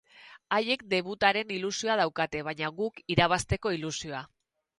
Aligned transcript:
Haiek 0.55 0.83
debutaren 0.93 1.53
ilusioa 1.57 1.99
daukate, 2.01 2.41
baina 2.49 2.73
guk 2.81 2.99
irabazteko 3.17 3.77
ilusioa. 3.79 4.25